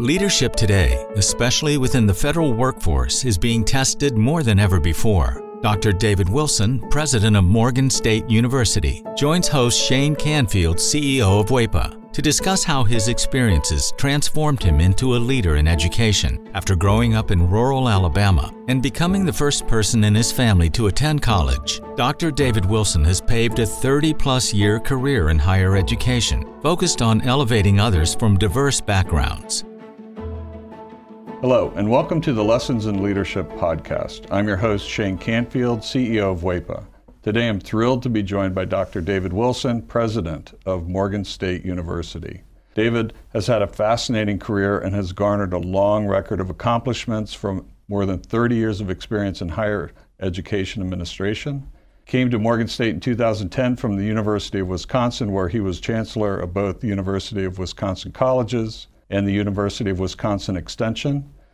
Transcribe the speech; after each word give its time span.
Leadership 0.00 0.56
today, 0.56 1.06
especially 1.16 1.76
within 1.76 2.06
the 2.06 2.14
federal 2.14 2.54
workforce, 2.54 3.22
is 3.26 3.36
being 3.36 3.62
tested 3.62 4.16
more 4.16 4.42
than 4.42 4.58
ever 4.58 4.80
before. 4.80 5.42
Dr. 5.60 5.92
David 5.92 6.26
Wilson, 6.26 6.80
president 6.88 7.36
of 7.36 7.44
Morgan 7.44 7.90
State 7.90 8.26
University, 8.26 9.04
joins 9.14 9.46
host 9.46 9.78
Shane 9.78 10.16
Canfield, 10.16 10.78
CEO 10.78 11.42
of 11.42 11.48
WEPA, 11.50 12.12
to 12.14 12.22
discuss 12.22 12.64
how 12.64 12.82
his 12.82 13.08
experiences 13.08 13.92
transformed 13.98 14.62
him 14.62 14.80
into 14.80 15.16
a 15.16 15.18
leader 15.18 15.56
in 15.56 15.68
education 15.68 16.48
after 16.54 16.74
growing 16.74 17.14
up 17.14 17.30
in 17.30 17.50
rural 17.50 17.86
Alabama 17.86 18.50
and 18.68 18.82
becoming 18.82 19.26
the 19.26 19.32
first 19.34 19.66
person 19.66 20.04
in 20.04 20.14
his 20.14 20.32
family 20.32 20.70
to 20.70 20.86
attend 20.86 21.20
college. 21.20 21.82
Dr. 21.96 22.30
David 22.30 22.64
Wilson 22.64 23.04
has 23.04 23.20
paved 23.20 23.58
a 23.58 23.66
30 23.66 24.14
plus 24.14 24.54
year 24.54 24.80
career 24.80 25.28
in 25.28 25.38
higher 25.38 25.76
education, 25.76 26.50
focused 26.62 27.02
on 27.02 27.20
elevating 27.20 27.78
others 27.78 28.14
from 28.14 28.38
diverse 28.38 28.80
backgrounds. 28.80 29.64
Hello, 31.40 31.72
and 31.74 31.90
welcome 31.90 32.20
to 32.20 32.34
the 32.34 32.44
Lessons 32.44 32.84
in 32.84 33.02
Leadership 33.02 33.48
podcast. 33.52 34.26
I'm 34.30 34.46
your 34.46 34.58
host, 34.58 34.86
Shane 34.86 35.16
Canfield, 35.16 35.80
CEO 35.80 36.30
of 36.30 36.42
WEPA. 36.42 36.84
Today 37.22 37.48
I'm 37.48 37.58
thrilled 37.58 38.02
to 38.02 38.10
be 38.10 38.22
joined 38.22 38.54
by 38.54 38.66
Dr. 38.66 39.00
David 39.00 39.32
Wilson, 39.32 39.80
president 39.80 40.52
of 40.66 40.86
Morgan 40.86 41.24
State 41.24 41.64
University. 41.64 42.42
David 42.74 43.14
has 43.32 43.46
had 43.46 43.62
a 43.62 43.66
fascinating 43.66 44.38
career 44.38 44.78
and 44.78 44.94
has 44.94 45.12
garnered 45.12 45.54
a 45.54 45.58
long 45.58 46.06
record 46.06 46.40
of 46.40 46.50
accomplishments 46.50 47.32
from 47.32 47.66
more 47.88 48.04
than 48.04 48.18
30 48.18 48.56
years 48.56 48.82
of 48.82 48.90
experience 48.90 49.40
in 49.40 49.48
higher 49.48 49.92
education 50.20 50.82
administration. 50.82 51.66
Came 52.04 52.30
to 52.32 52.38
Morgan 52.38 52.68
State 52.68 52.92
in 52.92 53.00
2010 53.00 53.76
from 53.76 53.96
the 53.96 54.04
University 54.04 54.58
of 54.58 54.68
Wisconsin, 54.68 55.32
where 55.32 55.48
he 55.48 55.60
was 55.60 55.80
chancellor 55.80 56.38
of 56.38 56.52
both 56.52 56.80
the 56.80 56.88
University 56.88 57.46
of 57.46 57.58
Wisconsin 57.58 58.12
Colleges 58.12 58.88
and 59.10 59.26
the 59.26 59.32
University 59.32 59.90
of 59.90 59.98
Wisconsin 59.98 60.56
Extension. 60.56 61.28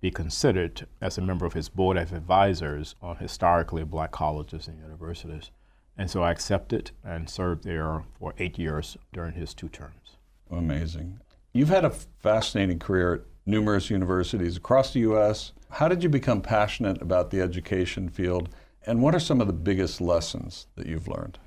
be 0.00 0.10
considered 0.10 0.86
as 1.00 1.18
a 1.18 1.22
member 1.22 1.44
of 1.44 1.54
his 1.54 1.68
board 1.68 1.96
of 1.96 2.12
advisors 2.12 2.94
on 3.02 3.16
historically 3.16 3.84
black 3.84 4.12
colleges 4.12 4.68
and 4.68 4.80
universities. 4.80 5.50
And 5.96 6.08
so 6.08 6.22
I 6.22 6.30
accepted 6.30 6.92
and 7.04 7.28
served 7.28 7.64
there 7.64 8.04
for 8.18 8.32
eight 8.38 8.58
years 8.58 8.96
during 9.12 9.34
his 9.34 9.54
two 9.54 9.68
terms. 9.68 10.16
Amazing. 10.50 11.20
You've 11.52 11.68
had 11.68 11.84
a 11.84 11.90
fascinating 11.90 12.78
career 12.78 13.14
at 13.14 13.20
numerous 13.46 13.90
universities 13.90 14.56
across 14.56 14.92
the 14.92 15.00
U.S. 15.00 15.52
How 15.70 15.88
did 15.88 16.02
you 16.02 16.08
become 16.08 16.40
passionate 16.40 17.02
about 17.02 17.30
the 17.30 17.40
education 17.40 18.08
field? 18.08 18.48
And 18.86 19.02
what 19.02 19.14
are 19.14 19.20
some 19.20 19.40
of 19.40 19.48
the 19.48 19.52
biggest 19.52 20.00
lessons 20.00 20.66
that 20.76 20.86
you've 20.86 21.08
learned? 21.08 21.38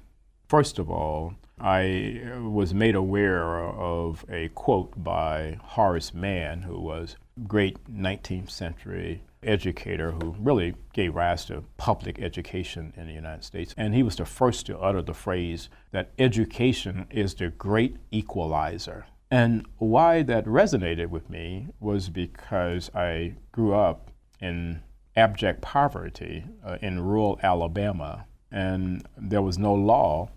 First 0.48 0.80
of 0.80 0.90
all, 0.90 1.36
I 1.64 2.22
was 2.42 2.74
made 2.74 2.96
aware 2.96 3.60
of 3.60 4.26
a 4.30 4.48
quote 4.50 5.04
by 5.04 5.60
Horace 5.62 6.12
Mann, 6.12 6.64
who 6.64 6.80
was 6.80 7.16
a 7.38 7.42
great 7.42 7.78
19th 7.86 8.50
century 8.50 9.22
educator 9.44 10.12
who 10.12 10.36
really 10.40 10.74
gave 10.94 11.16
rise 11.16 11.46
to 11.46 11.64
public 11.78 12.20
education 12.20 12.94
in 12.98 13.06
the 13.08 13.14
United 13.14 13.44
States. 13.44 13.76
And 13.78 13.94
he 13.94 14.02
was 14.02 14.16
the 14.16 14.26
first 14.26 14.66
to 14.68 14.80
utter 14.80 15.04
the 15.04 15.14
phrase 15.14 15.70
that 15.92 16.12
education 16.18 17.06
is 17.12 17.36
the 17.36 17.50
great 17.50 17.98
equalizer. 18.10 19.06
And 19.30 19.66
why 19.78 20.24
that 20.24 20.46
resonated 20.46 21.10
with 21.10 21.30
me 21.30 21.68
was 21.80 22.10
because 22.10 22.90
I 22.96 23.36
grew 23.52 23.74
up 23.76 24.12
in 24.40 24.82
abject 25.16 25.62
poverty 25.62 26.44
uh, 26.66 26.78
in 26.82 27.02
rural 27.02 27.40
Alabama, 27.44 28.26
and 28.52 29.08
there 29.18 29.42
was 29.42 29.58
no 29.58 29.74
law 29.74 30.30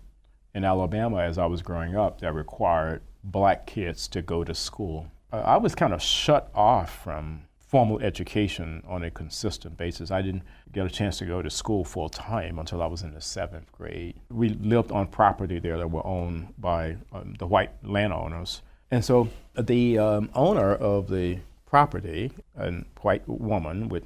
in 0.55 0.63
Alabama 0.63 1.17
as 1.17 1.37
I 1.37 1.45
was 1.45 1.61
growing 1.61 1.95
up 1.95 2.21
that 2.21 2.33
required 2.33 3.01
black 3.23 3.67
kids 3.67 4.07
to 4.07 4.21
go 4.21 4.43
to 4.43 4.55
school. 4.55 5.07
Uh, 5.31 5.41
I 5.45 5.57
was 5.57 5.75
kind 5.75 5.93
of 5.93 6.01
shut 6.01 6.49
off 6.55 7.03
from 7.03 7.41
formal 7.59 7.99
education 7.99 8.81
on 8.87 9.03
a 9.03 9.11
consistent 9.11 9.75
basis. 9.75 10.11
I 10.11 10.21
didn't 10.21 10.43
get 10.71 10.85
a 10.85 10.89
chance 10.89 11.17
to 11.17 11.25
go 11.25 11.41
to 11.41 11.49
school 11.49 11.83
full 11.83 12.07
time 12.07 12.57
until 12.57 12.81
I 12.81 12.85
was 12.85 13.01
in 13.01 13.13
the 13.13 13.19
seventh 13.19 13.69
grade. 13.73 14.15
We 14.29 14.49
lived 14.49 14.91
on 14.93 15.07
property 15.07 15.59
there 15.59 15.77
that 15.77 15.91
were 15.91 16.05
owned 16.07 16.53
by 16.57 16.95
um, 17.11 17.35
the 17.37 17.47
white 17.47 17.71
landowners. 17.83 18.61
And 18.91 19.03
so 19.03 19.27
the 19.59 19.99
um, 19.99 20.29
owner 20.33 20.73
of 20.73 21.09
the 21.09 21.39
property, 21.65 22.31
a 22.55 22.71
white 23.01 23.27
woman, 23.27 23.89
would 23.89 24.05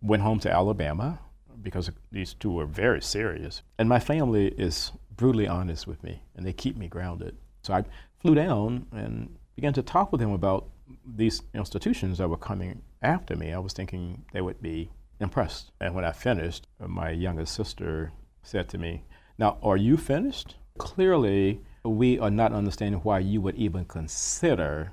went 0.00 0.22
home 0.22 0.38
to 0.40 0.50
Alabama 0.50 1.20
because 1.62 1.90
these 2.12 2.34
two 2.34 2.52
were 2.52 2.66
very 2.66 3.02
serious. 3.02 3.62
And 3.78 3.88
my 3.88 3.98
family 3.98 4.48
is 4.48 4.92
brutally 5.16 5.48
honest 5.48 5.86
with 5.86 6.02
me 6.02 6.22
and 6.36 6.46
they 6.46 6.52
keep 6.52 6.76
me 6.76 6.88
grounded. 6.88 7.36
So 7.62 7.74
I 7.74 7.84
flew 8.20 8.34
down 8.34 8.86
and 8.92 9.36
began 9.56 9.72
to 9.74 9.82
talk 9.82 10.12
with 10.12 10.20
them 10.20 10.32
about 10.32 10.68
these 11.04 11.42
institutions 11.54 12.18
that 12.18 12.28
were 12.28 12.36
coming 12.36 12.82
after 13.02 13.36
me. 13.36 13.52
I 13.52 13.58
was 13.58 13.72
thinking 13.72 14.24
they 14.32 14.40
would 14.40 14.62
be 14.62 14.90
impressed. 15.20 15.72
And 15.80 15.94
when 15.94 16.04
I 16.04 16.12
finished, 16.12 16.66
my 16.78 17.10
youngest 17.10 17.54
sister 17.54 18.12
said 18.42 18.68
to 18.70 18.78
me, 18.78 19.02
Now, 19.36 19.58
are 19.62 19.76
you 19.76 19.96
finished? 19.96 20.56
Clearly, 20.78 21.60
we 21.84 22.18
are 22.18 22.30
not 22.30 22.52
understanding 22.52 23.00
why 23.00 23.18
you 23.18 23.40
would 23.40 23.56
even 23.56 23.84
consider 23.84 24.92